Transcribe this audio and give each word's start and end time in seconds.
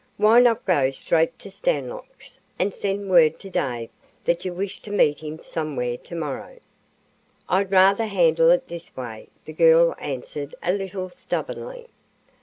Why 0.17 0.39
not 0.39 0.65
go 0.65 0.89
straight 0.89 1.37
to 1.37 1.51
Stanlocks' 1.51 2.39
and 2.57 2.73
send 2.73 3.11
word 3.11 3.37
to 3.41 3.51
Dave 3.51 3.91
that 4.23 4.43
you 4.43 4.51
wish 4.51 4.81
to 4.81 4.89
meet 4.89 5.19
him 5.19 5.39
somewhere 5.43 5.95
tomorrow?" 5.95 6.57
"I'd 7.47 7.69
rather 7.71 8.07
handle 8.07 8.49
it 8.49 8.67
this 8.67 8.97
way," 8.97 9.27
the 9.45 9.53
girl 9.53 9.93
answered 9.99 10.55
a 10.63 10.73
little 10.73 11.09
stubbornly. 11.11 11.85